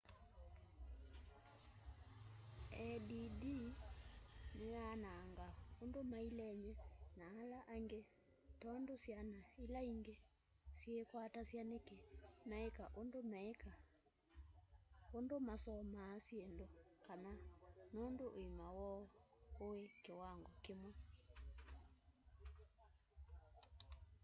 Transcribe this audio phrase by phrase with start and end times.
[2.89, 3.11] add
[4.57, 5.51] ni yanangaa
[5.83, 6.73] undu mailenie
[7.19, 8.01] na ala angi
[8.61, 10.15] tondu syana ila angi
[10.77, 11.97] syiikwatasya niki
[12.49, 13.71] meika undu meika
[15.17, 16.65] undu masomaa syindu
[17.05, 17.31] kana
[17.95, 19.01] nundu uima woo
[19.65, 20.91] ui kiwango kimwe